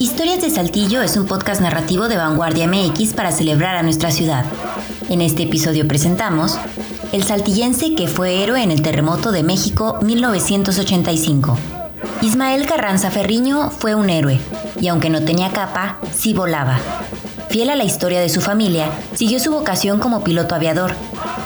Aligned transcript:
Historias 0.00 0.40
de 0.40 0.48
Saltillo 0.48 1.02
es 1.02 1.16
un 1.16 1.26
podcast 1.26 1.60
narrativo 1.60 2.06
de 2.06 2.16
Vanguardia 2.16 2.68
MX 2.68 3.14
para 3.14 3.32
celebrar 3.32 3.74
a 3.74 3.82
nuestra 3.82 4.12
ciudad. 4.12 4.44
En 5.08 5.20
este 5.20 5.42
episodio 5.42 5.88
presentamos 5.88 6.56
El 7.10 7.24
saltillense 7.24 7.96
que 7.96 8.06
fue 8.06 8.44
héroe 8.44 8.62
en 8.62 8.70
el 8.70 8.80
terremoto 8.80 9.32
de 9.32 9.42
México 9.42 9.98
1985. 10.00 11.58
Ismael 12.22 12.64
Carranza 12.66 13.10
Ferriño 13.10 13.70
fue 13.70 13.96
un 13.96 14.08
héroe, 14.08 14.38
y 14.80 14.86
aunque 14.86 15.10
no 15.10 15.24
tenía 15.24 15.50
capa, 15.50 15.98
sí 16.14 16.32
volaba. 16.32 16.78
Fiel 17.48 17.70
a 17.70 17.76
la 17.76 17.84
historia 17.84 18.20
de 18.20 18.28
su 18.28 18.40
familia, 18.42 18.90
siguió 19.14 19.40
su 19.40 19.50
vocación 19.50 19.98
como 19.98 20.22
piloto 20.22 20.54
aviador. 20.54 20.94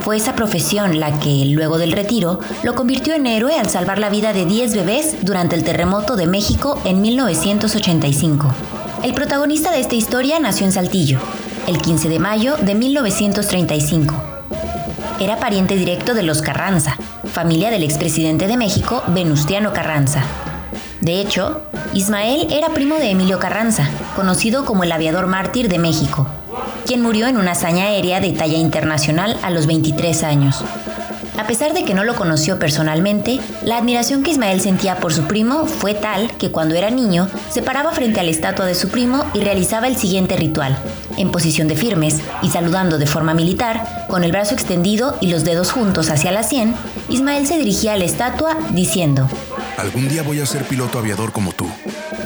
Fue 0.00 0.16
esa 0.16 0.34
profesión 0.34 1.00
la 1.00 1.18
que, 1.18 1.46
luego 1.46 1.78
del 1.78 1.92
retiro, 1.92 2.38
lo 2.62 2.74
convirtió 2.74 3.14
en 3.14 3.26
héroe 3.26 3.58
al 3.58 3.70
salvar 3.70 3.98
la 3.98 4.10
vida 4.10 4.32
de 4.32 4.44
10 4.44 4.74
bebés 4.74 5.16
durante 5.22 5.56
el 5.56 5.64
terremoto 5.64 6.16
de 6.16 6.26
México 6.26 6.78
en 6.84 7.00
1985. 7.00 8.54
El 9.02 9.14
protagonista 9.14 9.70
de 9.70 9.80
esta 9.80 9.94
historia 9.94 10.38
nació 10.38 10.66
en 10.66 10.72
Saltillo, 10.72 11.18
el 11.66 11.80
15 11.80 12.08
de 12.08 12.18
mayo 12.18 12.56
de 12.56 12.74
1935. 12.74 14.14
Era 15.18 15.38
pariente 15.38 15.76
directo 15.76 16.12
de 16.12 16.22
los 16.22 16.42
Carranza, 16.42 16.96
familia 17.32 17.70
del 17.70 17.82
expresidente 17.82 18.46
de 18.46 18.58
México, 18.58 19.02
Venustiano 19.08 19.72
Carranza. 19.72 20.22
De 21.00 21.20
hecho, 21.20 21.62
Ismael 21.92 22.48
era 22.50 22.70
primo 22.70 22.96
de 22.96 23.10
Emilio 23.10 23.38
Carranza, 23.38 23.88
conocido 24.14 24.64
como 24.64 24.84
el 24.84 24.92
aviador 24.92 25.26
mártir 25.26 25.68
de 25.68 25.78
México, 25.78 26.26
quien 26.86 27.02
murió 27.02 27.26
en 27.26 27.36
una 27.36 27.52
hazaña 27.52 27.86
aérea 27.86 28.20
de 28.20 28.32
talla 28.32 28.58
internacional 28.58 29.38
a 29.42 29.50
los 29.50 29.66
23 29.66 30.22
años. 30.24 30.64
A 31.38 31.46
pesar 31.46 31.74
de 31.74 31.84
que 31.84 31.92
no 31.92 32.02
lo 32.02 32.14
conoció 32.14 32.58
personalmente, 32.58 33.40
la 33.62 33.76
admiración 33.76 34.22
que 34.22 34.30
Ismael 34.30 34.62
sentía 34.62 34.96
por 34.96 35.12
su 35.12 35.24
primo 35.24 35.66
fue 35.66 35.92
tal 35.92 36.32
que 36.38 36.50
cuando 36.50 36.74
era 36.74 36.90
niño 36.90 37.28
se 37.50 37.60
paraba 37.60 37.92
frente 37.92 38.20
a 38.20 38.22
la 38.22 38.30
estatua 38.30 38.64
de 38.64 38.74
su 38.74 38.88
primo 38.88 39.24
y 39.34 39.40
realizaba 39.40 39.86
el 39.86 39.96
siguiente 39.96 40.36
ritual. 40.36 40.78
En 41.18 41.30
posición 41.30 41.68
de 41.68 41.76
firmes 41.76 42.20
y 42.42 42.48
saludando 42.48 42.96
de 42.96 43.06
forma 43.06 43.34
militar, 43.34 44.06
con 44.08 44.24
el 44.24 44.32
brazo 44.32 44.54
extendido 44.54 45.16
y 45.20 45.28
los 45.28 45.44
dedos 45.44 45.72
juntos 45.72 46.08
hacia 46.08 46.32
la 46.32 46.42
sien, 46.42 46.74
Ismael 47.10 47.46
se 47.46 47.58
dirigía 47.58 47.92
a 47.92 47.96
la 47.98 48.06
estatua 48.06 48.56
diciendo, 48.70 49.28
Algún 49.76 50.08
día 50.08 50.22
voy 50.22 50.40
a 50.40 50.46
ser 50.46 50.64
piloto 50.64 50.98
aviador 50.98 51.32
como 51.32 51.52
tú. 51.52 51.66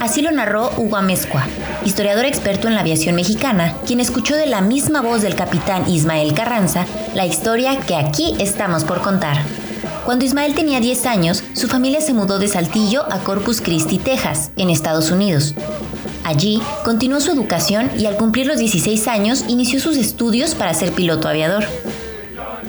Así 0.00 0.22
lo 0.22 0.30
narró 0.30 0.70
Hugo 0.76 0.96
Amezcua, 0.96 1.46
historiador 1.84 2.24
experto 2.24 2.68
en 2.68 2.74
la 2.74 2.80
aviación 2.80 3.16
mexicana, 3.16 3.74
quien 3.86 3.98
escuchó 3.98 4.36
de 4.36 4.46
la 4.46 4.60
misma 4.60 5.00
voz 5.02 5.22
del 5.22 5.34
capitán 5.34 5.90
Ismael 5.90 6.32
Carranza 6.32 6.86
la 7.14 7.26
historia 7.26 7.80
que 7.80 7.96
aquí 7.96 8.36
estamos 8.38 8.84
por 8.84 9.02
contar. 9.02 9.36
Cuando 10.04 10.24
Ismael 10.24 10.54
tenía 10.54 10.80
10 10.80 11.06
años, 11.06 11.42
su 11.52 11.66
familia 11.66 12.00
se 12.00 12.14
mudó 12.14 12.38
de 12.38 12.48
Saltillo 12.48 13.04
a 13.12 13.18
Corpus 13.18 13.60
Christi, 13.60 13.98
Texas, 13.98 14.50
en 14.56 14.70
Estados 14.70 15.10
Unidos. 15.10 15.54
Allí 16.24 16.62
continuó 16.84 17.20
su 17.20 17.32
educación 17.32 17.90
y 17.98 18.06
al 18.06 18.16
cumplir 18.16 18.46
los 18.46 18.58
16 18.58 19.08
años 19.08 19.44
inició 19.48 19.80
sus 19.80 19.96
estudios 19.96 20.54
para 20.54 20.74
ser 20.74 20.92
piloto 20.92 21.28
aviador. 21.28 21.64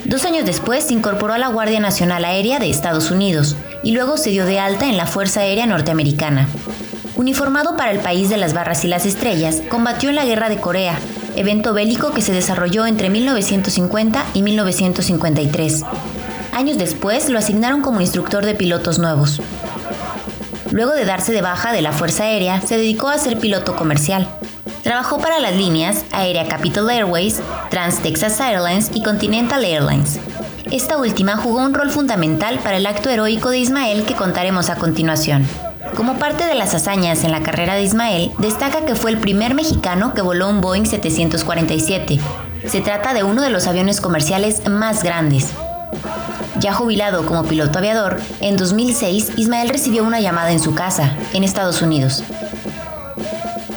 Dos 0.05 0.25
años 0.25 0.45
después 0.45 0.85
se 0.85 0.93
incorporó 0.93 1.33
a 1.33 1.37
la 1.37 1.47
Guardia 1.47 1.79
Nacional 1.79 2.25
Aérea 2.25 2.59
de 2.59 2.69
Estados 2.69 3.11
Unidos 3.11 3.55
y 3.83 3.91
luego 3.91 4.17
se 4.17 4.29
dio 4.29 4.45
de 4.45 4.59
alta 4.59 4.87
en 4.87 4.97
la 4.97 5.05
Fuerza 5.05 5.41
Aérea 5.41 5.65
Norteamericana. 5.65 6.47
Uniformado 7.15 7.77
para 7.77 7.91
el 7.91 7.99
país 7.99 8.29
de 8.29 8.37
las 8.37 8.53
barras 8.53 8.83
y 8.83 8.87
las 8.87 9.05
estrellas, 9.05 9.61
combatió 9.69 10.09
en 10.09 10.15
la 10.15 10.25
Guerra 10.25 10.49
de 10.49 10.57
Corea, 10.57 10.97
evento 11.35 11.73
bélico 11.73 12.11
que 12.11 12.21
se 12.21 12.33
desarrolló 12.33 12.85
entre 12.85 13.09
1950 13.09 14.25
y 14.33 14.41
1953. 14.41 15.83
Años 16.53 16.77
después 16.77 17.29
lo 17.29 17.37
asignaron 17.37 17.81
como 17.81 18.01
instructor 18.01 18.45
de 18.45 18.55
pilotos 18.55 18.97
nuevos. 18.97 19.41
Luego 20.71 20.93
de 20.93 21.05
darse 21.05 21.33
de 21.33 21.41
baja 21.41 21.73
de 21.73 21.81
la 21.81 21.91
Fuerza 21.91 22.23
Aérea, 22.23 22.61
se 22.61 22.77
dedicó 22.77 23.09
a 23.09 23.17
ser 23.17 23.37
piloto 23.37 23.75
comercial. 23.75 24.27
Trabajó 24.83 25.19
para 25.19 25.39
las 25.39 25.55
líneas 25.55 26.05
Aérea 26.11 26.47
Capital 26.47 26.89
Airways, 26.89 27.39
Trans 27.69 27.99
Texas 27.99 28.39
Airlines 28.39 28.89
y 28.93 29.03
Continental 29.03 29.63
Airlines. 29.63 30.19
Esta 30.71 30.97
última 30.97 31.37
jugó 31.37 31.59
un 31.59 31.73
rol 31.73 31.91
fundamental 31.91 32.59
para 32.59 32.77
el 32.77 32.85
acto 32.87 33.09
heroico 33.09 33.49
de 33.49 33.59
Ismael 33.59 34.05
que 34.05 34.15
contaremos 34.15 34.69
a 34.69 34.77
continuación. 34.77 35.45
Como 35.95 36.17
parte 36.17 36.45
de 36.45 36.55
las 36.55 36.73
hazañas 36.73 37.23
en 37.23 37.31
la 37.31 37.43
carrera 37.43 37.75
de 37.75 37.83
Ismael, 37.83 38.31
destaca 38.39 38.85
que 38.85 38.95
fue 38.95 39.11
el 39.11 39.17
primer 39.17 39.53
mexicano 39.53 40.13
que 40.13 40.21
voló 40.21 40.49
un 40.49 40.61
Boeing 40.61 40.85
747. 40.85 42.19
Se 42.67 42.81
trata 42.81 43.13
de 43.13 43.23
uno 43.23 43.41
de 43.41 43.49
los 43.49 43.67
aviones 43.67 44.01
comerciales 44.01 44.67
más 44.67 45.03
grandes. 45.03 45.49
Ya 46.59 46.73
jubilado 46.73 47.25
como 47.25 47.43
piloto 47.43 47.79
aviador, 47.79 48.21
en 48.39 48.55
2006 48.55 49.33
Ismael 49.35 49.69
recibió 49.69 50.03
una 50.03 50.21
llamada 50.21 50.51
en 50.51 50.59
su 50.59 50.73
casa, 50.73 51.15
en 51.33 51.43
Estados 51.43 51.81
Unidos. 51.81 52.23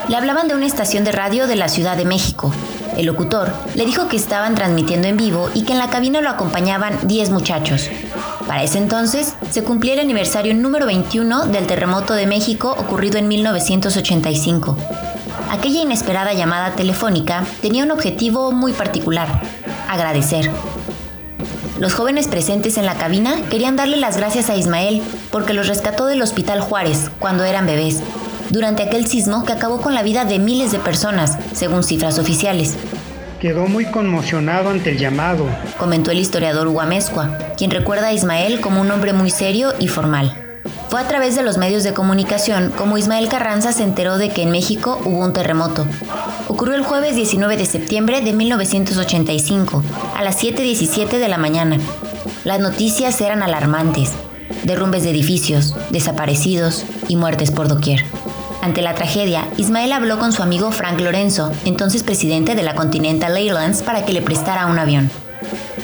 Le 0.09 0.17
hablaban 0.17 0.49
de 0.49 0.55
una 0.55 0.67
estación 0.67 1.03
de 1.05 1.13
radio 1.13 1.47
de 1.47 1.57
la 1.57 1.69
Ciudad 1.69 1.97
de 1.97 2.05
México. 2.05 2.53
El 2.99 3.07
locutor 3.07 3.53
le 3.75 3.87
dijo 3.87 4.07
que 4.07 4.17
estaban 4.17 4.55
transmitiendo 4.55 5.09
en 5.09 5.17
vivo 5.17 5.49
y 5.55 5.63
que 5.63 5.73
en 5.73 5.79
la 5.79 5.89
cabina 5.89 6.21
lo 6.21 6.29
acompañaban 6.29 6.99
10 7.09 7.31
muchachos. 7.31 7.89
Para 8.47 8.63
ese 8.63 8.79
entonces 8.79 9.35
se 9.51 9.65
cumplía 9.65 9.95
el 9.95 10.01
aniversario 10.01 10.55
número 10.55 10.85
21 10.85 11.47
del 11.47 11.67
terremoto 11.67 12.13
de 12.13 12.27
México 12.27 12.77
ocurrido 12.79 13.17
en 13.17 13.29
1985. 13.29 14.77
Aquella 15.51 15.81
inesperada 15.81 16.35
llamada 16.35 16.73
telefónica 16.73 17.45
tenía 17.63 17.85
un 17.85 17.91
objetivo 17.91 18.53
muy 18.53 18.73
particular, 18.73 19.41
agradecer. 19.89 20.51
Los 21.79 21.95
jóvenes 21.95 22.29
presentes 22.29 22.77
en 22.77 22.87
la 22.87 22.95
cabina 22.95 23.37
querían 23.51 23.77
darle 23.77 23.97
las 23.97 24.19
gracias 24.19 24.51
a 24.51 24.57
Ismael 24.57 25.03
porque 25.33 25.55
los 25.55 25.67
rescató 25.67 26.07
del 26.07 26.23
Hospital 26.23 26.61
Juárez 26.61 27.11
cuando 27.19 27.45
eran 27.45 27.67
bebés, 27.67 28.01
durante 28.51 28.83
aquel 28.83 29.07
sismo 29.07 29.45
que 29.45 29.53
acabó 29.53 29.81
con 29.81 29.95
la 29.95 30.03
vida 30.03 30.25
de 30.25 30.39
miles 30.39 30.73
de 30.73 30.79
personas, 30.79 31.39
según 31.53 31.83
cifras 31.83 32.19
oficiales. 32.19 32.77
Quedó 33.41 33.67
muy 33.67 33.85
conmocionado 33.87 34.71
ante 34.71 34.91
el 34.91 34.99
llamado, 34.99 35.47
comentó 35.79 36.11
el 36.11 36.19
historiador 36.19 36.69
Huamezcua, 36.69 37.39
quien 37.59 37.71
recuerda 37.71 38.09
a 38.09 38.13
Ismael 38.13 38.61
como 38.61 38.81
un 38.81 38.91
hombre 38.91 39.13
muy 39.13 39.31
serio 39.31 39.75
y 39.79 39.89
formal. 39.89 40.35
Fue 40.89 41.01
a 41.01 41.09
través 41.09 41.35
de 41.35 41.43
los 41.43 41.59
medios 41.59 41.83
de 41.83 41.93
comunicación 41.93 42.71
como 42.71 42.97
Ismael 42.97 43.29
Carranza 43.29 43.73
se 43.73 43.83
enteró 43.83 44.17
de 44.17 44.31
que 44.31 44.43
en 44.43 44.51
México 44.51 45.01
hubo 45.05 45.19
un 45.19 45.33
terremoto. 45.33 45.87
Ocurrió 46.49 46.77
el 46.77 46.85
jueves 46.85 47.17
19 47.17 47.57
de 47.57 47.67
septiembre 47.67 48.21
de 48.21 48.33
1985, 48.33 49.83
a 50.17 50.23
las 50.23 50.43
7.17 50.43 51.19
de 51.19 51.29
la 51.29 51.37
mañana. 51.37 51.79
Las 52.45 52.61
noticias 52.61 53.21
eran 53.21 53.43
alarmantes. 53.43 54.13
Derrumbes 54.65 55.03
de 55.05 55.11
edificios, 55.11 55.75
desaparecidos 55.91 56.85
y 57.09 57.17
muertes 57.17 57.51
por 57.51 57.69
doquier. 57.69 58.05
Ante 58.63 58.81
la 58.81 58.95
tragedia, 58.95 59.47
Ismael 59.59 59.93
habló 59.93 60.19
con 60.19 60.33
su 60.33 60.43
amigo 60.43 60.73
Frank 60.73 60.99
Lorenzo, 61.01 61.53
entonces 61.67 62.03
presidente 62.03 62.55
de 62.55 62.63
la 62.63 62.75
Continental 62.75 63.37
Airlines, 63.37 63.83
para 63.83 64.07
que 64.07 64.15
le 64.15 64.23
prestara 64.23 64.67
un 64.67 64.79
avión. 64.79 65.11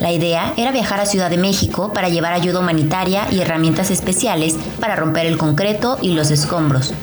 La 0.00 0.12
idea 0.12 0.54
era 0.56 0.72
viajar 0.72 0.98
a 0.98 1.04
Ciudad 1.04 1.28
de 1.28 1.36
México 1.36 1.92
para 1.92 2.08
llevar 2.08 2.32
ayuda 2.32 2.60
humanitaria 2.60 3.26
y 3.30 3.40
herramientas 3.40 3.90
especiales 3.90 4.56
para 4.80 4.96
romper 4.96 5.26
el 5.26 5.36
concreto 5.36 5.98
y 6.00 6.14
los 6.14 6.30
escombros. 6.30 6.94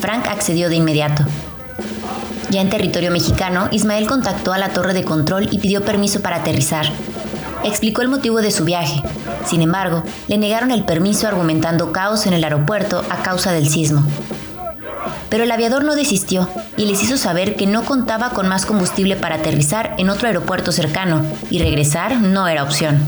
Frank 0.00 0.28
accedió 0.28 0.68
de 0.68 0.76
inmediato. 0.76 1.24
Ya 2.50 2.60
en 2.60 2.70
territorio 2.70 3.10
mexicano, 3.10 3.68
Ismael 3.72 4.06
contactó 4.06 4.52
a 4.52 4.58
la 4.58 4.68
torre 4.68 4.94
de 4.94 5.02
control 5.02 5.48
y 5.50 5.58
pidió 5.58 5.84
permiso 5.84 6.20
para 6.20 6.36
aterrizar. 6.36 6.86
Explicó 7.64 8.00
el 8.00 8.08
motivo 8.08 8.42
de 8.42 8.52
su 8.52 8.64
viaje. 8.64 9.02
Sin 9.46 9.62
embargo, 9.62 10.02
le 10.28 10.38
negaron 10.38 10.70
el 10.70 10.84
permiso 10.84 11.28
argumentando 11.28 11.92
caos 11.92 12.26
en 12.26 12.32
el 12.32 12.44
aeropuerto 12.44 13.04
a 13.10 13.22
causa 13.22 13.52
del 13.52 13.68
sismo. 13.68 14.02
Pero 15.28 15.44
el 15.44 15.50
aviador 15.50 15.84
no 15.84 15.94
desistió 15.96 16.48
y 16.76 16.86
les 16.86 17.02
hizo 17.02 17.16
saber 17.16 17.56
que 17.56 17.66
no 17.66 17.84
contaba 17.84 18.30
con 18.30 18.48
más 18.48 18.66
combustible 18.66 19.16
para 19.16 19.36
aterrizar 19.36 19.94
en 19.98 20.08
otro 20.08 20.28
aeropuerto 20.28 20.72
cercano 20.72 21.22
y 21.50 21.58
regresar 21.58 22.20
no 22.20 22.46
era 22.46 22.62
opción. 22.62 23.00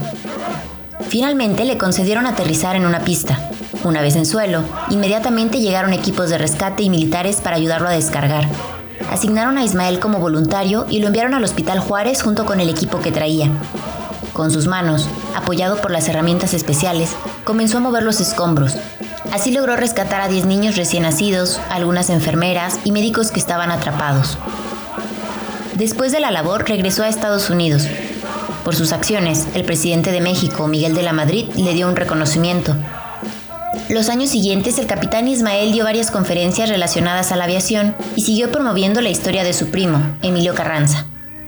Finalmente 1.09 1.65
le 1.65 1.79
concedieron 1.79 2.27
aterrizar 2.27 2.75
en 2.75 2.85
una 2.85 3.01
pista. 3.01 3.39
Una 3.85 4.03
vez 4.03 4.17
en 4.17 4.27
suelo, 4.27 4.63
inmediatamente 4.91 5.61
llegaron 5.61 5.93
equipos 5.93 6.29
de 6.29 6.39
rescate 6.39 6.83
y 6.83 6.91
militares 6.91 7.41
para 7.41 7.57
ayudarlo 7.57 7.89
a 7.89 7.93
descargar. 7.93 8.49
Asignaron 9.11 9.57
a 9.57 9.65
Ismael 9.65 10.01
como 10.01 10.19
voluntario 10.19 10.87
y 10.91 10.99
lo 10.99 11.07
enviaron 11.07 11.35
al 11.35 11.45
Hospital 11.45 11.79
Juárez 11.79 12.23
junto 12.23 12.45
con 12.45 12.61
el 12.61 12.69
equipo 12.69 13.01
que 13.01 13.13
traía. 13.13 13.51
Con 14.37 14.51
sus 14.51 14.67
manos, 14.67 15.09
apoyado 15.35 15.81
por 15.81 15.91
las 15.91 16.09
herramientas 16.09 16.53
especiales, 16.53 17.17
comenzó 17.45 17.79
a 17.79 17.81
mover 17.81 18.03
los 18.03 18.21
escombros, 18.21 18.77
Así 19.33 19.51
logró 19.51 19.77
rescatar 19.77 20.21
a 20.21 20.29
10 20.29 20.45
niños 20.47 20.77
recién 20.77 21.03
nacidos, 21.03 21.59
algunas 21.71 22.11
enfermeras 22.11 22.79
y 22.85 22.93
médicos 22.93 23.31
que 23.31 23.41
estaban 23.41 23.71
atrapados. 23.71 24.39
Después 25.75 26.13
de 26.13 26.21
la 26.21 26.31
labor 26.31 26.69
regresó 26.69 27.03
a 27.03 27.09
Estados 27.09 27.51
Unidos. 27.51 27.87
Por 28.65 28.75
sus 28.77 28.93
acciones, 28.93 29.47
el 29.55 29.65
presidente 29.65 30.13
de 30.13 30.21
México, 30.21 30.69
Miguel 30.69 30.95
de 30.95 31.03
la 31.03 31.13
Madrid, 31.13 31.47
le 31.57 31.75
dio 31.75 31.89
un 31.89 31.97
reconocimiento. 31.97 32.75
Los 33.89 34.09
años 34.09 34.31
siguientes, 34.31 34.79
el 34.79 34.87
capitán 34.87 35.29
Ismael 35.29 35.73
dio 35.73 35.85
varias 35.85 36.11
conferencias 36.11 36.69
relacionadas 36.69 37.33
a 37.33 37.37
la 37.37 37.45
aviación 37.45 37.95
y 38.17 38.23
siguió 38.23 38.51
promoviendo 38.51 39.01
la 39.01 39.11
historia 39.11 39.45
de 39.45 39.53
su 39.53 39.69
primo, 39.69 40.01
Emilio 40.23 40.55
Carranza. 40.55 41.07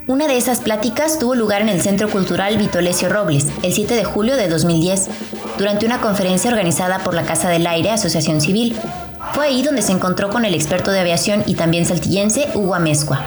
Una 0.09 0.27
de 0.27 0.39
esas 0.39 0.61
pláticas 0.61 1.19
tuvo 1.19 1.35
lugar 1.35 1.61
en 1.61 1.69
el 1.69 1.83
Centro 1.83 2.09
Cultural 2.09 2.57
Vitolesio 2.57 3.11
Robles, 3.11 3.45
el 3.63 3.75
7 3.75 3.95
de 3.95 4.05
julio 4.05 4.39
de 4.39 4.49
2010, 4.49 5.07
durante 5.59 5.85
una 5.85 6.01
conferencia 6.01 6.51
organizada 6.51 7.01
por 7.01 7.13
la 7.13 7.25
Casa 7.25 7.51
del 7.51 7.67
Aire 7.67 7.91
Asociación 7.91 8.41
Civil. 8.41 8.75
Fue 9.35 9.45
ahí 9.45 9.63
donde 9.63 9.83
se 9.83 9.93
encontró 9.93 10.31
con 10.31 10.47
el 10.47 10.55
experto 10.55 10.93
de 10.93 11.01
aviación 11.01 11.45
y 11.45 11.57
también 11.57 11.85
saltillense 11.85 12.49
Hugo 12.55 12.75
Amezcua. 12.75 13.23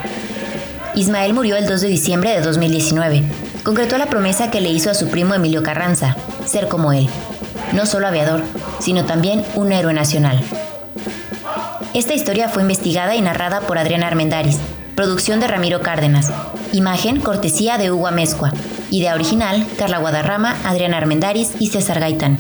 Ismael 0.96 1.36
murió 1.36 1.56
el 1.56 1.68
2 1.68 1.82
de 1.82 1.88
diciembre 1.88 2.32
de 2.32 2.42
2019. 2.42 3.26
Concretó 3.64 4.00
la 4.00 4.08
promesa 4.08 4.50
que 4.50 4.60
le 4.60 4.70
hizo 4.70 4.90
a 4.90 4.96
su 4.96 5.08
primo 5.08 5.36
Emilio 5.36 5.62
Carranza, 5.62 6.18
ser 6.48 6.68
como 6.68 6.94
él. 6.94 7.08
No 7.74 7.86
solo 7.86 8.08
aviador, 8.08 8.42
sino 8.80 9.06
también 9.06 9.46
un 9.54 9.72
héroe 9.72 9.94
nacional. 9.94 10.42
Esta 11.94 12.16
historia 12.16 12.50
fue 12.50 12.64
investigada 12.64 13.14
y 13.14 13.22
narrada 13.22 13.62
por 13.62 13.78
Adriana 13.78 14.08
Armendaris, 14.08 14.58
producción 14.96 15.40
de 15.40 15.48
Ramiro 15.48 15.82
Cárdenas, 15.82 16.32
imagen 16.74 17.20
cortesía 17.20 17.78
de 17.78 17.92
Hugo 17.92 18.08
Amezcua, 18.08 18.52
idea 18.90 19.16
original 19.16 19.66
Carla 19.78 19.98
Guadarrama, 20.00 20.56
Adriana 20.66 20.98
Armendaris 20.98 21.54
y 21.60 21.68
César 21.68 22.00
Gaitán. 22.00 22.38